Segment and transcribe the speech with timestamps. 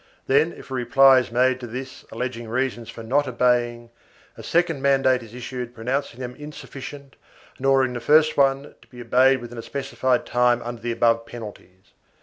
[0.25, 3.91] Then, if a reply is made to this alleging reasons for not obeying,
[4.35, 7.15] a second mandate is issued pronouncing them insufficient
[7.57, 11.27] and ordering the first one to be obeyed within a specified time under the above
[11.27, 11.93] penalties.